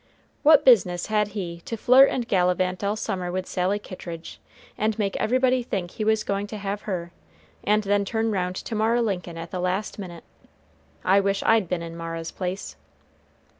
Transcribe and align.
"What 0.41 0.65
business 0.65 1.05
had 1.13 1.27
he 1.37 1.61
to 1.65 1.77
flirt 1.77 2.09
and 2.09 2.27
gallivant 2.27 2.83
all 2.83 2.95
summer 2.95 3.31
with 3.31 3.45
Sally 3.45 3.77
Kittridge, 3.77 4.41
and 4.75 4.97
make 4.97 5.15
everybody 5.17 5.61
think 5.61 5.91
he 5.91 6.03
was 6.03 6.23
going 6.23 6.47
to 6.47 6.57
have 6.57 6.81
her, 6.89 7.11
and 7.63 7.83
then 7.83 8.03
turn 8.03 8.31
round 8.31 8.55
to 8.55 8.73
Mara 8.73 8.99
Lincoln 9.03 9.37
at 9.37 9.51
the 9.51 9.59
last 9.59 9.99
minute? 9.99 10.23
I 11.05 11.19
wish 11.19 11.43
I'd 11.43 11.69
been 11.69 11.83
in 11.83 11.95
Mara's 11.95 12.31
place." 12.31 12.75